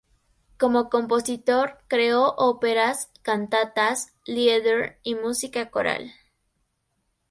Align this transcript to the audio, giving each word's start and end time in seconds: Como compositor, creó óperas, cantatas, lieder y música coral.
Como 0.57 0.89
compositor, 0.89 1.77
creó 1.87 2.33
óperas, 2.37 3.11
cantatas, 3.21 4.15
lieder 4.25 4.99
y 5.03 5.13
música 5.13 5.69
coral. 5.69 6.11